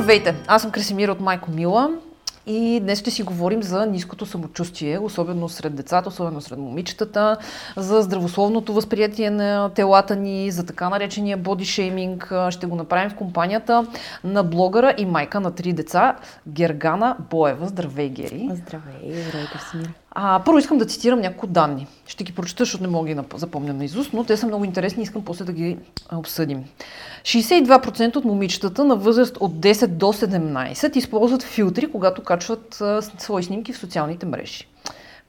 [0.00, 0.34] Здравейте!
[0.46, 1.90] Аз съм Красимира от Майко Мила
[2.46, 7.36] и днес ще си говорим за ниското самочувствие, особено сред децата, особено сред момичетата,
[7.76, 12.32] за здравословното възприятие на телата ни, за така наречения боди шейминг.
[12.50, 13.86] Ще го направим в компанията
[14.24, 16.16] на блогъра и майка на три деца
[16.48, 17.66] Гергана Боева.
[17.66, 18.50] Здравей, Гери!
[18.52, 19.90] Здравей, здравей, Красимира!
[20.10, 21.86] А, първо искам да цитирам няколко данни.
[22.06, 24.64] Ще ги прочета, защото не мога да ги запомня на изуст, но те са много
[24.64, 25.78] интересни и искам после да ги
[26.12, 26.64] обсъдим.
[27.22, 33.42] 62% от момичетата на възраст от 10 до 17 използват филтри, когато качват а, свои
[33.42, 34.66] снимки в социалните мрежи.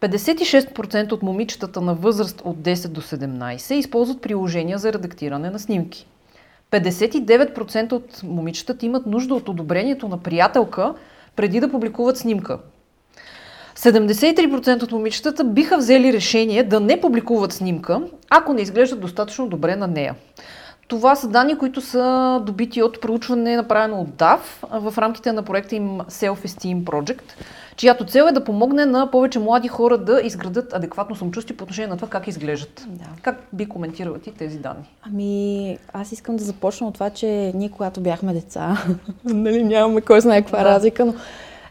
[0.02, 6.08] 56% от момичетата на възраст от 10 до 17 използват приложения за редактиране на снимки.
[6.72, 10.94] 59% от момичетата имат нужда от одобрението на приятелка
[11.36, 12.60] преди да публикуват снимка.
[13.82, 19.76] 73% от момичетата биха взели решение да не публикуват снимка, ако не изглеждат достатъчно добре
[19.76, 20.16] на нея.
[20.88, 24.40] Това са данни, които са добити от проучване, направено от DAF
[24.72, 27.22] в рамките на проекта им Self-Esteem Project,
[27.76, 31.88] чиято цел е да помогне на повече млади хора да изградат адекватно самочувствие по отношение
[31.88, 32.86] на това как изглеждат.
[32.88, 33.06] Да.
[33.22, 34.84] Как би коментирала ти тези данни?
[35.02, 38.78] Ами, аз искам да започна от това, че ние когато бяхме деца,
[39.24, 40.66] нали, нямаме кой знае каква да.
[40.66, 41.14] разлика, но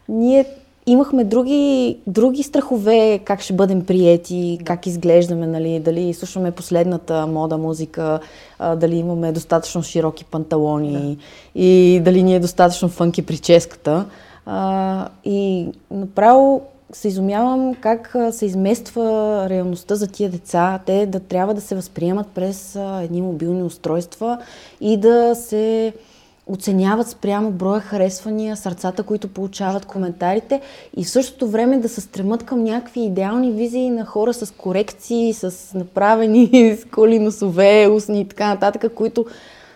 [0.09, 0.45] ние
[0.93, 7.59] имахме други, други страхове, как ще бъдем приети, как изглеждаме, нали, дали слушаме последната мода
[7.59, 8.21] музика,
[8.59, 11.61] а, дали имаме достатъчно широки панталони да.
[11.61, 14.05] и дали ни е достатъчно фънки прическата.
[14.47, 20.81] А, и направо се изумявам как се измества реалността за тия деца.
[20.87, 24.39] Те да трябва да се възприемат през едни мобилни устройства
[24.81, 25.93] и да се
[26.53, 30.61] оценяват спрямо броя харесвания, сърцата, които получават коментарите
[30.97, 35.33] и в същото време да се стремат към някакви идеални визии на хора с корекции,
[35.33, 39.27] с направени сколи носове, устни и така нататък, които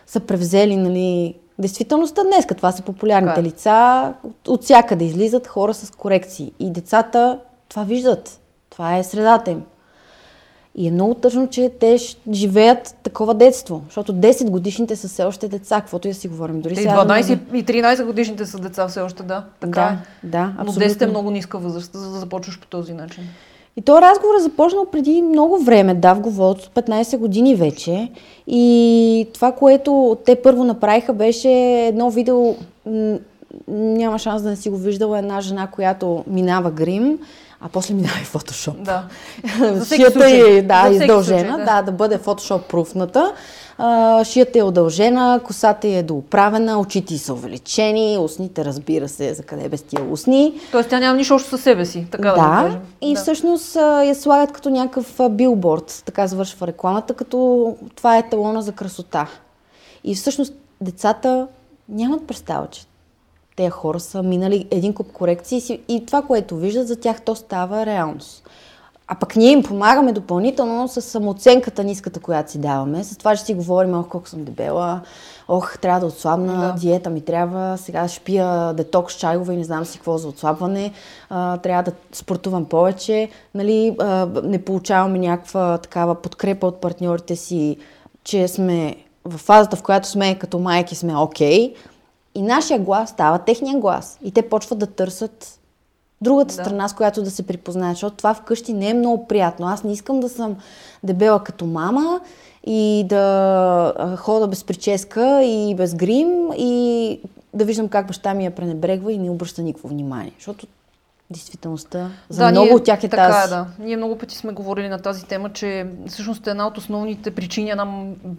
[0.06, 2.46] са превзели нали, действителността днес.
[2.56, 3.40] Това са популярните така.
[3.40, 3.44] Е.
[3.44, 4.14] лица.
[4.48, 6.52] От всякъде излизат хора с корекции.
[6.60, 8.40] И децата това виждат.
[8.70, 9.62] Това е средата им.
[10.76, 11.96] И е много тъжно, че те
[12.32, 16.60] живеят такова детство, защото 10 годишните са все още деца, каквото и да си говорим.
[16.60, 19.44] Дори и 12 и 13 годишните са деца все още, да.
[19.60, 20.26] Така да, е.
[20.30, 23.22] да, Но 10 е много ниска възраст, за да започваш по този начин.
[23.76, 28.10] И този разговор е започнал преди много време, да, говорят от 15 години вече.
[28.46, 31.50] И това, което те първо направиха, беше
[31.88, 32.56] едно видео,
[33.68, 37.18] няма шанс да не си го виждала, една жена, която минава грим
[37.64, 38.82] а после минава и фотошоп.
[38.82, 39.04] Да.
[39.96, 41.64] шията е да, издължена, случай, да.
[41.64, 43.32] да, да бъде фотошоп пруфната.
[44.24, 49.82] шията е удължена, косата е доуправена, очите са увеличени, устните, разбира се, за къде без
[49.82, 50.60] тия устни.
[50.72, 52.80] Тоест тя няма нищо общо със себе си, така да, да кажем.
[53.00, 53.20] И да.
[53.20, 59.26] всъщност я слагат като някакъв билборд, така завършва рекламата, като това е талона за красота.
[60.04, 61.46] И всъщност децата
[61.88, 62.82] нямат представа, че
[63.56, 67.86] тези хора са минали един куп корекции и това, което виждат за тях, то става
[67.86, 68.48] реалност.
[69.08, 73.04] А пък ние им помагаме допълнително с самооценката ниската, която си даваме.
[73.04, 75.00] С това ще си говорим, ох, колко съм дебела,
[75.48, 76.80] ох, трябва да отслабна, да.
[76.80, 80.92] диета ми трябва, сега ще пия детокс чайове и не знам си какво за отслабване,
[81.30, 87.76] а, трябва да спортувам повече, нали, а, не получаваме някаква такава подкрепа от партньорите си,
[88.24, 91.74] че сме в фазата, в която сме като майки сме окей, okay,
[92.34, 94.18] и нашия глас става техния глас.
[94.24, 95.60] И те почват да търсят
[96.20, 96.62] другата да.
[96.62, 97.96] страна, с която да се припознаят.
[97.96, 99.66] Защото това вкъщи не е много приятно.
[99.66, 100.56] Аз не искам да съм
[101.02, 102.20] дебела като мама
[102.66, 107.20] и да хода без прическа и без грим и
[107.54, 110.32] да виждам как баща ми я пренебрегва и не обръща никакво внимание.
[110.38, 110.66] Защото
[111.30, 113.50] действителността за да, много ние, от тях е така, тази.
[113.50, 113.66] Да.
[113.78, 117.86] Ние много пъти сме говорили на тази тема, че всъщност една от основните причини една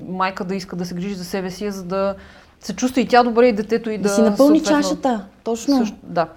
[0.08, 2.16] майка да иска да се грижи за себе си е за да
[2.66, 4.04] се чувства и тя добре, и детето и да...
[4.04, 5.78] Да си напълни чашата, точно.
[5.78, 6.28] Също, да.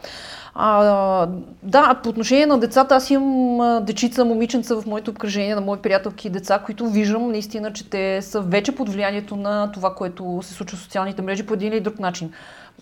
[0.61, 1.29] А,
[1.63, 6.27] да, по отношение на децата, аз имам дечица, момиченца в моето обкръжение, на мои приятелки
[6.27, 10.55] и деца, които виждам наистина, че те са вече под влиянието на това, което се
[10.55, 12.33] случва в социалните мрежи по един или друг начин.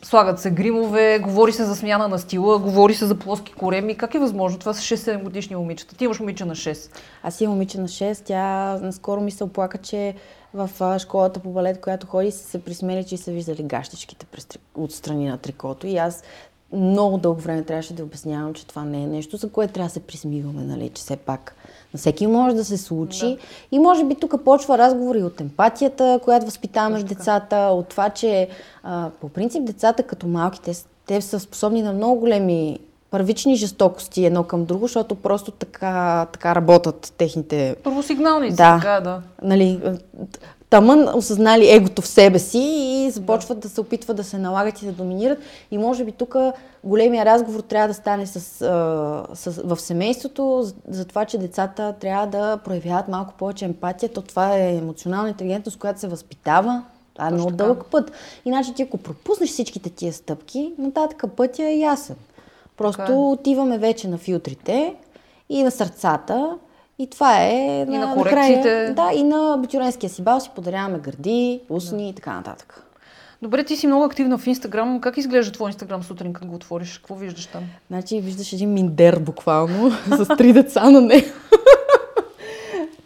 [0.03, 3.95] Слагат се гримове, говори се за смяна на стила, говори се за плоски кореми.
[3.95, 4.59] Как е възможно?
[4.59, 5.97] Това са 6-7 годишни момичета.
[5.97, 6.91] Ти имаш момиче на 6.
[7.23, 8.25] Аз имам момиче на 6.
[8.25, 10.15] Тя наскоро ми се оплака, че
[10.57, 14.27] в школата по балет, която ходи, са се присмели, че са виждали гащичките
[14.75, 15.87] от страни на трикото.
[15.87, 16.23] И аз
[16.73, 19.93] много дълго време трябваше да обяснявам, че това не е нещо, за което трябва да
[19.93, 21.57] се присмиваме, нали, че все пак
[21.95, 23.27] на всеки може да се случи.
[23.27, 23.37] Да.
[23.73, 28.49] И може би тук почва разговори от емпатията, която възпитаваме децата, от това, че
[28.83, 30.73] а, по принцип децата като малки, те,
[31.07, 32.79] те са способни на много големи
[33.17, 37.77] първични жестокости едно към друго, защото просто така, така работят техните...
[37.85, 39.23] Първосигналници, да, така, да.
[39.43, 39.81] Нали,
[40.71, 43.69] тъмън осъзнали егото в себе си и започват да.
[43.69, 45.39] да се опитват да се налагат и да доминират.
[45.71, 46.37] И може би тук
[46.85, 48.41] големия разговор трябва да стане с,
[49.35, 54.09] с, в семейството, за, за това, че децата трябва да проявяват малко повече емпатия.
[54.09, 56.83] То това е емоционална интелигентност, която се възпитава.
[57.15, 58.13] Това е много дълъг път.
[58.45, 62.17] Иначе ти ако пропуснеш всичките тия стъпки, нататък пътя е ясен.
[62.77, 63.13] Просто така.
[63.13, 63.17] Е.
[63.17, 64.95] отиваме вече на филтрите
[65.49, 66.57] и на сърцата
[66.99, 68.93] и това е и на, на корекциите.
[68.97, 72.09] да, и на абитюренския си бал си подаряваме гърди, устни да.
[72.09, 72.83] и така нататък.
[73.43, 75.01] Добре, ти си много активна в Инстаграм.
[75.01, 76.99] Как изглежда твой Инстаграм сутрин, като го отвориш?
[76.99, 77.63] Какво виждаш там?
[77.91, 81.27] Значи виждаш един миндер буквално, с три деца на него.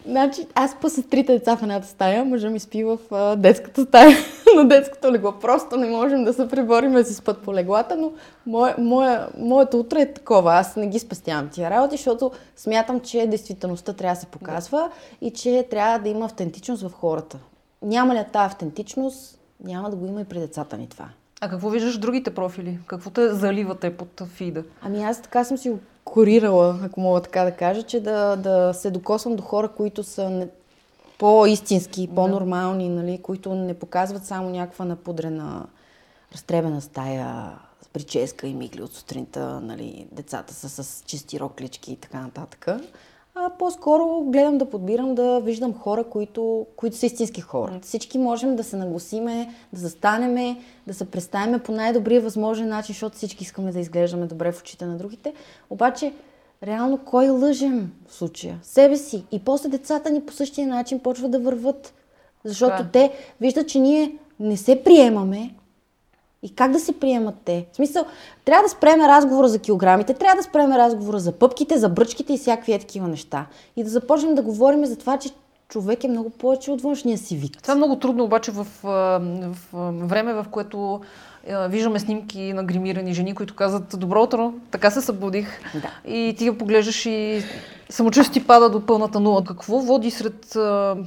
[0.07, 3.83] Значи, аз па с трите деца в едната стая, мъжа ми спи в а, детската
[3.83, 4.17] стая,
[4.56, 5.32] на детското легло.
[5.32, 8.12] Просто не можем да се преборим да си спът по леглата, но
[8.47, 10.55] мое, мое, моето утро е такова.
[10.55, 15.26] Аз не ги спестявам тия работи, защото смятам, че действителността трябва да се показва да.
[15.26, 17.38] и че трябва да има автентичност в хората.
[17.82, 21.08] Няма ли тази автентичност, няма да го има и при децата ни това.
[21.41, 22.79] А какво виждаш в другите профили?
[22.87, 24.64] Какво те заливате под фида?
[24.82, 25.73] Ами аз така съм си
[26.05, 30.49] корирала, ако мога така да кажа, че да, да се докосвам до хора, които са
[31.21, 35.67] по-истински, по-нормални, нали, които не показват само някаква напудрена,
[36.33, 37.53] разтребена стая,
[37.83, 42.67] с прическа и мигли от сутринта, нали, децата са с чисти роклички и така нататък
[43.35, 47.79] а по-скоро гледам да подбирам да виждам хора, които, които са истински хора.
[47.83, 50.57] Всички можем да се нагласиме, да застанеме,
[50.87, 54.87] да се представяме по най-добрия възможен начин, защото всички искаме да изглеждаме добре в очите
[54.87, 55.35] на другите.
[55.71, 56.13] Обаче,
[56.62, 58.59] реално кой лъжем в случая?
[58.62, 59.25] Себе си.
[59.33, 61.95] И после децата ни по същия начин почват да върват.
[62.45, 62.91] Защото да.
[62.91, 65.55] те виждат, че ние не се приемаме,
[66.43, 67.67] и как да се приемат те?
[67.73, 68.05] В смисъл,
[68.45, 72.39] трябва да спреме разговора за килограмите, трябва да спреме разговора за пъпките, за бръчките и
[72.39, 73.47] всякакви е такива неща.
[73.77, 75.31] И да започнем да говорим за това, че
[75.69, 77.59] човек е много повече от външния си вид.
[77.62, 79.21] Това е много трудно обаче в, в,
[79.73, 81.01] в време, в което
[81.69, 85.61] виждаме снимки на гримирани жени, които казват добро утро, така се събудих.
[85.75, 86.11] Да.
[86.12, 87.43] И ти го поглеждаш и
[87.88, 89.44] самочувствие пада до пълната нула.
[89.44, 90.56] Какво води сред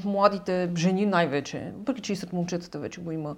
[0.06, 1.72] младите жени най-вече?
[1.78, 3.36] Въпреки, че и сред момчетата вече го има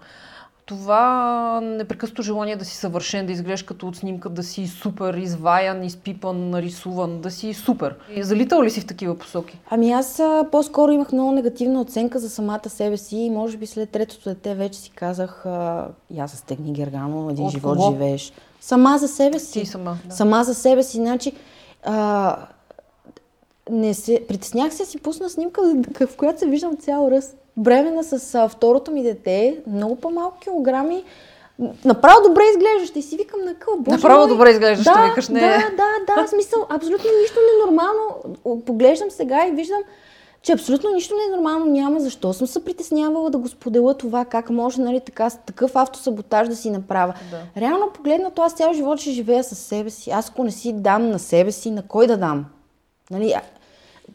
[0.65, 5.83] това непрекъснато желание да си съвършен, да изглеждаш като от снимка, да си супер изваян,
[5.83, 7.95] изпипан, нарисуван, да си супер.
[8.15, 9.59] И залитал ли си в такива посоки?
[9.69, 10.21] Ами аз
[10.51, 14.55] по-скоро имах много негативна оценка за самата себе си и може би след третото дете
[14.55, 17.91] вече си казах, а, и аз с Тегни Гергано, един от живот кого?
[17.91, 18.33] живееш.
[18.61, 19.59] Сама за себе си.
[19.59, 19.97] Ти сама.
[20.05, 20.15] Да.
[20.15, 20.97] Сама за себе си.
[20.97, 21.33] Значи,
[21.83, 22.37] а,
[23.69, 25.61] не се, притеснях се си пусна снимка,
[26.07, 31.03] в която се виждам цял ръст бремена с а, второто ми дете, много по-малко килограми,
[31.85, 32.91] направо добре изглеждаш.
[32.95, 34.27] И си викам на къл, боже Направо мой.
[34.27, 35.39] добре изглеждаш, да, викаш не.
[35.39, 38.15] Да, да, да, смисъл, абсолютно нищо ненормално.
[38.65, 39.81] Поглеждам сега и виждам,
[40.41, 41.99] че абсолютно нищо ненормално няма.
[41.99, 46.55] Защо съм се притеснявала да го споделя това, как може нали, така, такъв автосаботаж да
[46.55, 47.13] си направя.
[47.31, 47.61] Да.
[47.61, 50.11] Реално погледнато, аз цял живот ще живея със себе си.
[50.11, 52.45] Аз ако не си дам на себе си, на кой да дам?
[53.11, 53.35] Нали,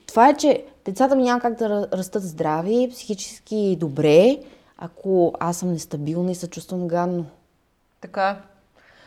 [0.07, 4.39] това е, че Децата ми няма как да растат здрави, психически добре,
[4.79, 7.27] ако аз съм нестабилна и се чувствам гадно.
[8.01, 8.37] Така е.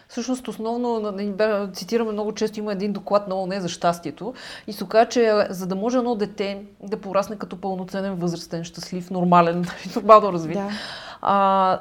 [0.07, 1.13] Всъщност, основно,
[1.73, 4.33] цитираме много често, има един доклад на ОНЕ за щастието
[4.67, 9.11] и се оказа, че за да може едно дете да порасне като пълноценен, възрастен, щастлив,
[9.11, 9.65] нормален,
[9.95, 10.69] нормално развит, да.
[11.25, 11.79] А,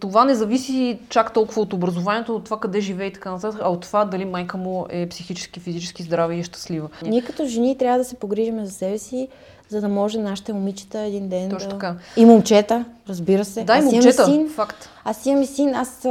[0.00, 3.70] това не зависи чак толкова от образованието, от това къде живее и така нататък, а
[3.70, 6.88] от това дали майка му е психически, физически здрава и е щастлива.
[7.02, 9.28] Ние като жени трябва да се погрижим за себе си,
[9.68, 11.74] за да може нашите момичета един ден Точно да...
[11.74, 11.96] така.
[12.16, 13.64] И момчета, разбира се.
[13.64, 14.90] Да, и момчета, син, факт.
[15.04, 16.10] Аз имам и син, аз а,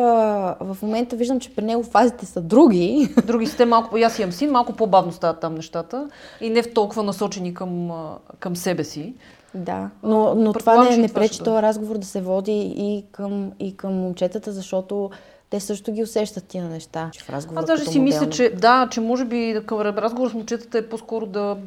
[0.62, 3.10] в момента виждам, че при него фазите са други.
[3.26, 6.10] Други сте малко, аз имам син, малко по-бавно стават там нещата
[6.42, 7.92] и не в толкова насочени към,
[8.40, 9.14] към себе си.
[9.58, 13.78] Да, но, но това не, не пречи този разговор да се води и към, и
[13.78, 15.10] към момчетата, защото
[15.50, 17.12] те също ги усещат тия неща.
[17.26, 18.04] В разговор, Аз даже си моделно.
[18.04, 21.58] мисля, че да, че може би към разговор с момчетата е по-скоро да,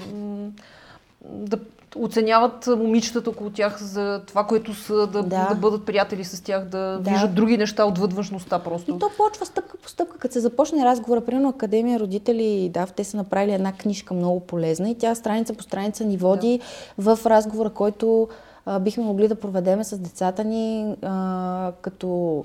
[1.25, 1.59] да
[1.97, 5.47] оценяват момичетата около тях за това, което са, да, да.
[5.49, 8.91] да бъдат приятели с тях, да, да виждат други неща отвъд външността просто.
[8.91, 10.19] И то почва стъпка по стъпка.
[10.19, 14.91] Като се започне разговора, примерно Академия родители, да, те са направили една книжка много полезна
[14.91, 16.61] и тя страница по страница ни води
[16.99, 17.17] да.
[17.17, 18.29] в разговора, който
[18.67, 22.45] а, бихме могли да проведеме с децата ни, а, като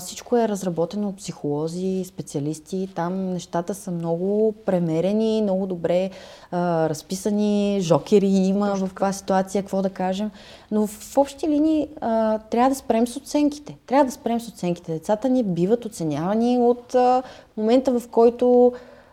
[0.00, 2.88] всичко е разработено от психолози, специалисти.
[2.94, 6.10] Там нещата са много премерени, много добре
[6.50, 7.78] а, разписани.
[7.80, 8.86] Жокери има Точно.
[8.86, 10.30] в каква ситуация, какво да кажем.
[10.70, 13.76] Но в общи линии а, трябва да спрем с оценките.
[13.86, 14.92] Трябва да спрем с оценките.
[14.92, 17.22] Децата ни биват оценявани от а,
[17.56, 18.72] момента, в който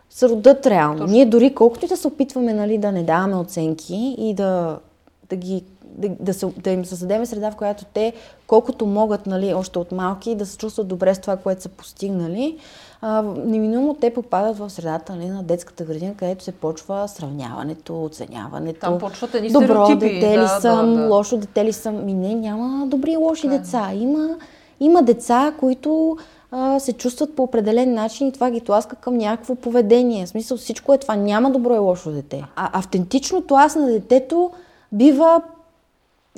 [0.09, 0.97] се родят реално.
[0.97, 1.13] Точно.
[1.13, 4.79] Ние дори колкото и да се опитваме нали, да не даваме оценки и да,
[5.29, 5.63] да ги
[5.97, 8.13] да, да, се, да им създадем среда, в която те,
[8.47, 12.57] колкото могат, нали, още от малки, да се чувстват добре с това, което са постигнали,
[13.01, 18.79] а, неминуемо те попадат в средата нали, на детската градина, където се почва сравняването, оценяването.
[18.79, 21.07] Там почват едни Добро дете ли да, съм, да, да.
[21.07, 22.05] лошо дете ли съм.
[22.05, 23.59] Ми не, няма добри и лоши Така е.
[23.59, 23.91] деца.
[23.93, 24.29] Има,
[24.79, 26.17] има деца, които
[26.51, 30.25] а, се чувстват по определен начин и това ги тласка към някакво поведение.
[30.25, 31.15] В смисъл всичко е това.
[31.15, 32.45] Няма добро и лошо дете.
[32.55, 34.51] А автентичното аз на детето
[34.91, 35.41] бива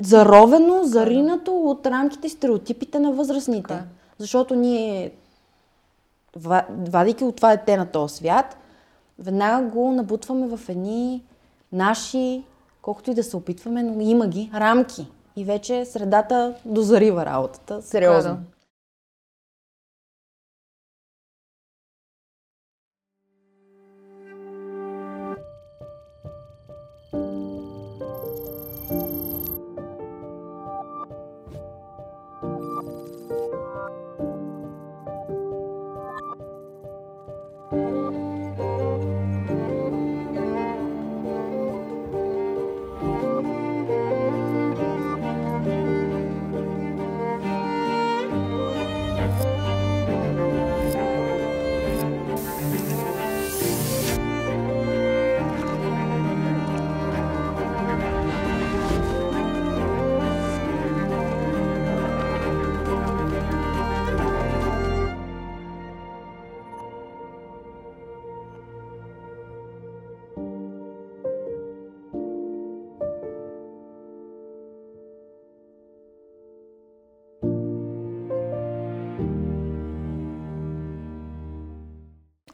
[0.02, 3.62] заровено, заринато от рамките и стереотипите на възрастните.
[3.68, 3.84] Така е.
[4.18, 5.10] Защото ние,
[6.36, 8.56] ва- вадейки от това дете на този свят,
[9.18, 11.22] веднага го набутваме в едни
[11.72, 12.44] наши,
[12.82, 15.06] колкото и да се опитваме, но има ги, рамки.
[15.36, 17.82] И вече средата дозарива работата.
[17.82, 18.22] Сериозно.
[18.22, 18.53] Така е, да.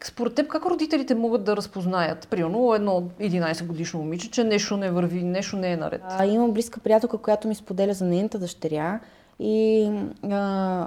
[0.05, 4.91] Според теб как родителите могат да разпознаят, примерно едно 11 годишно момиче, че нещо не
[4.91, 6.03] върви, нещо не е наред?
[6.09, 9.01] А, имам близка приятелка, която ми споделя за нейната дъщеря
[9.39, 9.91] и
[10.31, 10.87] а,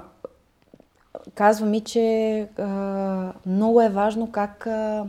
[1.34, 5.04] казва ми, че а, много е важно как, а,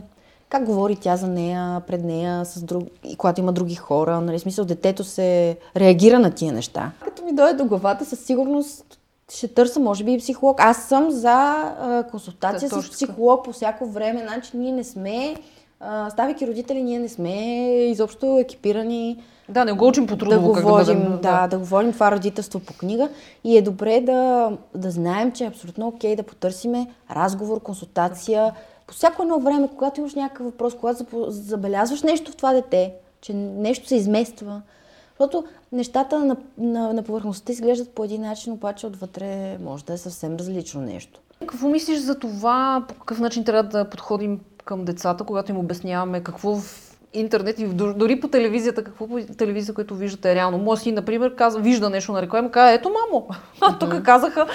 [0.48, 2.84] как говори тя за нея, пред нея, с друг...
[3.04, 4.20] и когато има други хора.
[4.20, 6.92] Нали, смисъл, детето се реагира на тия неща.
[7.04, 8.98] Като ми дойде до главата, със сигурност
[9.32, 10.60] ще търся, може би, и психолог.
[10.60, 14.20] Аз съм за а, консултация Да, с психолог по всяко време.
[14.20, 15.36] Значи ние не сме,
[15.80, 17.32] а, ставайки родители, ние не сме
[17.90, 21.18] изобщо екипирани Да, не го учим по да трудово как да бъдем.
[21.22, 23.08] да, да говорим това родителство по книга
[23.44, 28.52] и е добре да, да знаем, че е абсолютно окей да потърсиме разговор, консултация.
[28.86, 33.34] По всяко едно време, когато имаш някакъв въпрос, когато забелязваш нещо в това дете, че
[33.34, 34.62] нещо се измества,
[35.18, 39.98] защото нещата на, на, на повърхността изглеждат по един начин, обаче отвътре може да е
[39.98, 41.20] съвсем различно нещо.
[41.40, 46.20] Какво мислиш за това, по какъв начин трябва да подходим към децата, когато им обясняваме
[46.20, 50.58] какво в интернет и дори по телевизията, какво по телевизия, което виждате е реално.
[50.58, 53.28] Моя син, например, казва, вижда нещо на реклама, казва, ето мамо,
[53.60, 54.46] а тук казаха.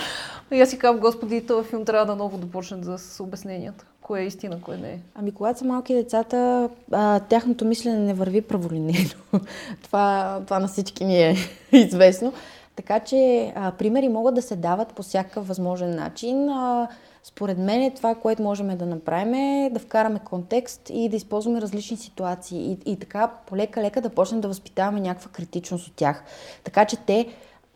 [0.51, 3.85] И аз си казвам, господи, този филм трябва да ново да почне да с обясненията.
[4.11, 4.99] Кое е истина, кое не е.
[5.15, 9.09] Ами, когато са малки децата, а, тяхното мислене не върви праволинейно.
[9.83, 11.35] това, това на всички ни е
[11.71, 12.33] известно.
[12.75, 16.49] Така че а, примери могат да се дават по всякакъв възможен начин.
[16.49, 16.87] А,
[17.23, 21.61] според мен е това, което можем да направим е да вкараме контекст и да използваме
[21.61, 22.71] различни ситуации.
[22.71, 26.23] И, и така полека-лека да почнем да възпитаваме някаква критичност от тях.
[26.63, 27.27] Така че те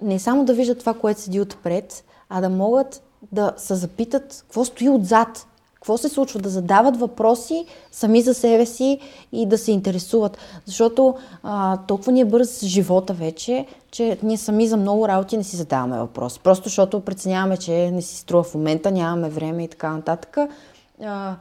[0.01, 4.65] не само да виждат това, което седи отпред, а да могат да се запитат какво
[4.65, 5.47] стои отзад,
[5.85, 8.99] какво се случва, да задават въпроси сами за себе си
[9.31, 10.37] и да се интересуват.
[10.65, 15.43] Защото а, толкова ни е бърз живота вече, че ние сами за много работи не
[15.43, 16.39] си задаваме въпроси.
[16.43, 20.37] Просто защото преценяваме, че не си струва в момента, нямаме време и така нататък.
[21.03, 21.35] А,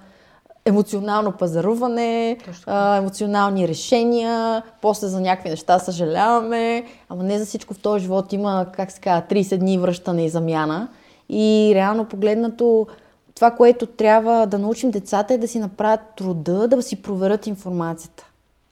[0.64, 7.78] емоционално пазаруване, а, емоционални решения, после за някакви неща съжаляваме, ама не за всичко в
[7.78, 10.88] този живот има, как се казва, 30 дни връщане и замяна.
[11.28, 12.86] И реално погледнато,
[13.34, 18.26] това, което трябва да научим децата е да си направят труда, да си проверят информацията.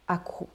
[0.06, 0.46] Ако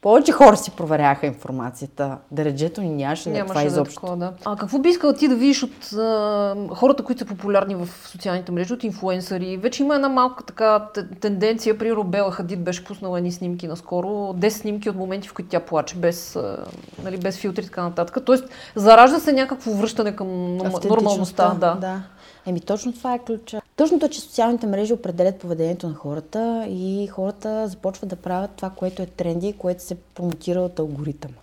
[0.00, 3.94] повече хора си проверяха информацията, да реджето ни нямаше да е това да е изобщо.
[3.94, 4.32] такова, да.
[4.44, 8.52] А какво би искала ти да видиш от а, хората, които са популярни в социалните
[8.52, 9.56] мрежи, от инфуенсъри?
[9.56, 10.88] Вече има една малка така
[11.20, 11.78] тенденция.
[11.78, 14.08] Примерно Бела Хадид беше пуснала едни снимки наскоро.
[14.08, 16.64] 10 снимки от моменти, в които тя плаче, без, а,
[17.04, 18.24] нали, без филтри и така нататък.
[18.24, 21.54] Тоест, заражда се някакво връщане към нормалността.
[21.60, 21.74] Да.
[21.74, 22.02] да.
[22.48, 23.60] Еми точно това е ключа.
[23.76, 28.70] Тъжното е, че социалните мрежи определят поведението на хората и хората започват да правят това,
[28.70, 31.34] което е тренди, което се промотира от алгоритъма.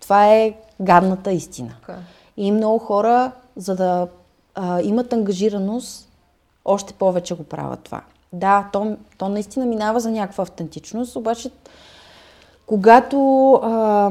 [0.00, 1.74] Това е гадната истина.
[1.80, 2.02] Така е.
[2.36, 4.08] И много хора, за да
[4.54, 6.08] а, имат ангажираност,
[6.64, 8.02] още повече го правят това.
[8.32, 11.50] Да, то, то наистина минава за някаква автентичност, обаче
[12.66, 14.10] когато, а,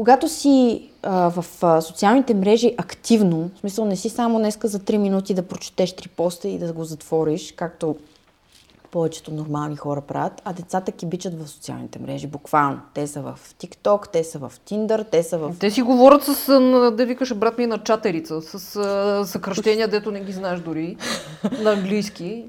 [0.00, 4.78] когато си а, в а, социалните мрежи активно, в смисъл не си само днеска за
[4.78, 7.96] 3 минути да прочетеш три поста и да го затвориш, както
[8.90, 12.80] повечето нормални хора правят, а децата ки бичат в социалните мрежи, буквално.
[12.94, 15.54] Те са в TikTok, те са в Tinder, те са в...
[15.60, 16.46] Те си говорят с,
[16.96, 18.58] да викаш брат ми, на чатерица, с
[19.26, 20.96] съкръщения, дето не ги знаеш дори,
[21.60, 22.44] на английски.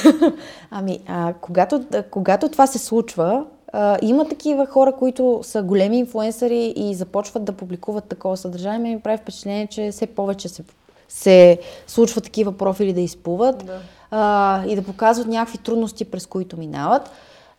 [0.70, 3.44] Ами, а, когато, когато това се случва,
[3.76, 8.94] а, има такива хора, които са големи инфлуенсъри и започват да публикуват такова съдържание.
[8.94, 10.64] Ми прави впечатление, че все повече се,
[11.08, 13.80] се случва такива профили да изплуват Да.
[14.10, 17.10] а, и да показват някакви трудности, през които минават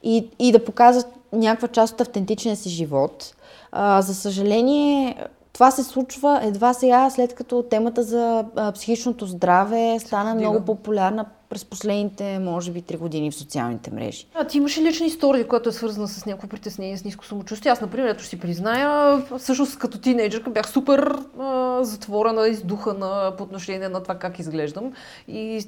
[0.03, 3.35] и, и да показват някаква част от автентичния си живот.
[3.71, 5.15] А, за съжаление,
[5.53, 10.49] това се случва едва сега, след като темата за а, психичното здраве стана вдига.
[10.49, 14.27] много популярна през последните, може би, три години в социалните мрежи.
[14.33, 17.71] А ти имаш ли лична история, която е свързана с някакво притеснение, с ниско самочувствие?
[17.71, 23.89] Аз, например, ето си призная, всъщност като тинейджърка бях супер а, затворена, издухана по отношение
[23.89, 24.93] на това как изглеждам.
[25.27, 25.65] И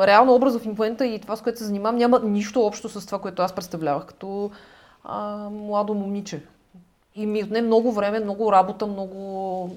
[0.00, 3.18] реално образа в момента и това, с което се занимавам, няма нищо общо с това,
[3.18, 4.50] което аз представлявах като
[5.04, 6.42] а, младо момиче.
[7.14, 9.70] И ми отне много време, много работа, много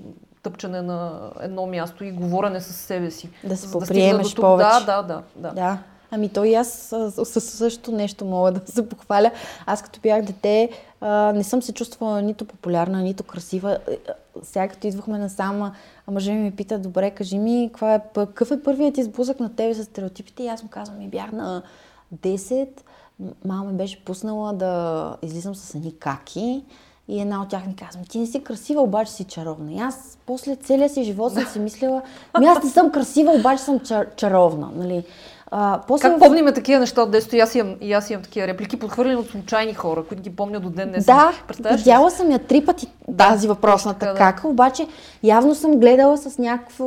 [0.43, 3.29] тъпчане на едно място и говорене с себе си.
[3.43, 4.45] Да се поприемеш до тук.
[4.45, 4.69] повече.
[4.85, 5.23] Да, да, да.
[5.35, 5.53] да.
[5.53, 5.77] Да.
[6.11, 9.31] Ами то и аз с, с същото нещо мога да се похваля.
[9.65, 10.69] Аз като бях дете,
[11.01, 13.77] а, не съм се чувствала нито популярна, нито красива.
[13.91, 15.61] Е, а, Сега като идвахме насам,
[16.07, 19.73] а мъжа ми пита, добре, кажи ми, каква е, какъв е първият сблъсък на тебе
[19.73, 20.43] с стереотипите?
[20.43, 21.61] И аз му казвам, ми бях на
[22.15, 22.67] 10,
[23.19, 26.63] м- мама ме беше пуснала да излизам с едни каки.
[27.07, 29.71] И една от тях ми казва, ти не си красива, обаче си чаровна.
[29.71, 32.01] И аз после целия си живот съм си мислила,
[32.39, 34.69] ми аз не съм красива, обаче съм чар- чаровна.
[34.75, 35.03] Нали?
[35.51, 37.35] А, после Как помниме такива неща от детството?
[37.35, 40.59] И аз имам, и аз имам такива реплики, подхвърлени от случайни хора, които ги помня
[40.59, 41.05] до ден днес.
[41.05, 41.31] Да,
[41.75, 44.17] видяла съм я три пъти Да, тази въпросната така, да.
[44.17, 44.87] кака, обаче
[45.23, 46.85] явно съм гледала с някакво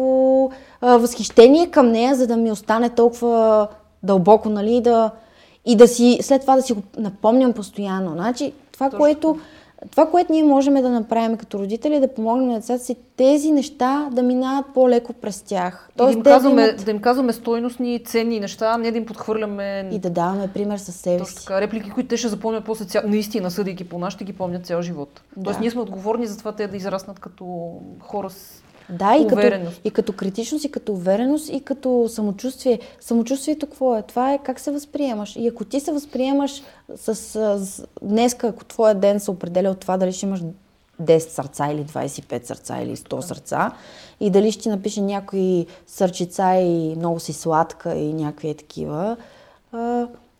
[0.80, 3.68] а, възхищение към нея, за да ми остане толкова
[4.02, 5.10] дълбоко, нали, да,
[5.64, 8.12] и да си, след това да си го напомням постоянно.
[8.12, 9.38] Значи, това, Точно което,
[9.90, 13.52] това, което ние можем да направим като родители, е да помогнем на децата си тези
[13.52, 15.88] неща да минават по-леко през тях.
[15.94, 19.06] И да им, казваме, имат- да им казваме стойностни, ценни неща, а не да им
[19.06, 21.34] подхвърляме и да даваме пример със себе си.
[21.36, 23.02] така, реплики, които те ще запомнят после цял...
[23.06, 25.20] наистина, съдейки по нас, ще ги помнят цял живот.
[25.44, 25.60] Тоест Да.
[25.60, 29.90] ние сме отговорни за това те да израснат като хора с Да, и като, и
[29.90, 32.80] като критичност, и като увереност, и като самочувствие.
[33.00, 34.02] Самочувствието какво е?
[34.02, 35.36] Това е как се възприемаш.
[35.36, 36.62] И ако ти се възприемаш
[36.96, 40.40] с, с, с днеска, ако твоя ден се определя от това дали ще имаш
[41.02, 43.72] 10 сърца или 25 сърца или 100 сърца
[44.20, 49.16] и дали ще напише някои сърчица и много си сладка и някакви е такива,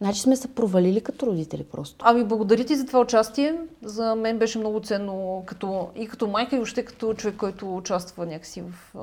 [0.00, 2.04] значи сме се провалили като родители просто.
[2.08, 3.60] Ами, благодаря ти за това участие.
[3.82, 8.26] За мен беше много ценно като, и като майка, и въобще като човек, който участва
[8.26, 8.94] някакси в,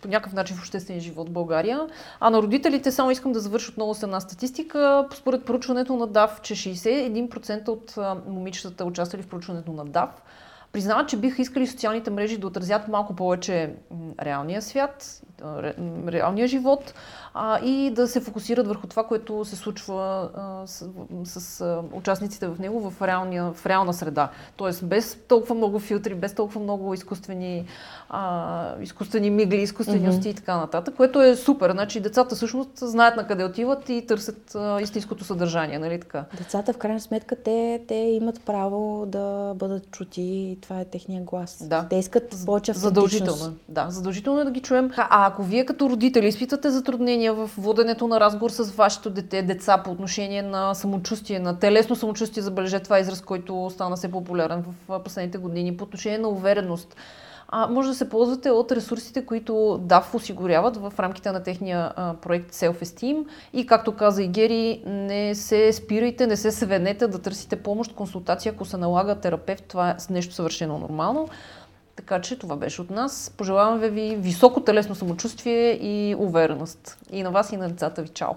[0.00, 1.86] по някакъв начин в обществения живот в България.
[2.20, 5.08] А на родителите само искам да завърша отново с една статистика.
[5.14, 7.96] Според проучването на ДАВ, че 61% от
[8.26, 10.10] момичетата, участвали в проучването на ДАВ,
[10.72, 13.74] признават, че биха искали социалните мрежи да отразят малко повече
[14.22, 15.22] реалния свят,
[16.08, 16.94] реалния живот
[17.34, 20.88] а, и да се фокусират върху това, което се случва а, с,
[21.24, 24.30] с а, участниците в него в, реалния, в реална среда.
[24.56, 27.66] Тоест без толкова много филтри, без толкова много изкуствени,
[28.08, 30.10] а, изкуствени мигли, изкуствени Мгм.
[30.10, 31.72] усти и така нататък, което е супер.
[31.72, 36.24] Значи децата всъщност знаят на къде отиват и търсят а, истинското съдържание, нали така?
[36.38, 41.22] Децата в крайна сметка те, те имат право да бъдат чути и това е техния
[41.22, 41.68] глас.
[41.68, 41.86] Да.
[41.90, 42.72] Те искат повече.
[42.72, 43.44] Задължително.
[43.44, 43.48] е.
[43.68, 44.90] Да, задължително е да ги чуем.
[44.96, 49.82] А ако вие като родители изпитате затруднения в воденето на разговор с вашето дете, деца
[49.84, 54.64] по отношение на самочувствие, на телесно самочувствие, забележете това е израз, който стана все популярен
[54.88, 56.96] в последните години, по отношение на увереност,
[57.48, 62.14] а, може да се ползвате от ресурсите, които DAF осигуряват в рамките на техния а,
[62.14, 63.24] проект Self-Esteem.
[63.52, 68.52] И както каза и Гери, не се спирайте, не се свенете да търсите помощ, консултация,
[68.52, 69.64] ако се налага терапевт.
[69.68, 71.28] Това е нещо съвършено нормално.
[71.96, 73.34] Така че това беше от нас.
[73.36, 76.98] Пожелаваме ви високо телесно самочувствие и увереност.
[77.10, 78.08] И на вас, и на децата ви.
[78.08, 78.34] Чао!